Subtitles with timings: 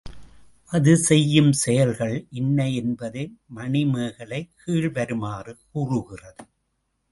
[0.71, 3.25] அது செய்யும் செயல்கள் இன்ன என்பதை
[3.49, 6.43] மணிமேகலை கீழ் வருமாறு கூறுகிறது.